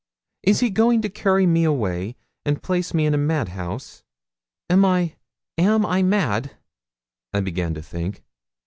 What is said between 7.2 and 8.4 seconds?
I began to think.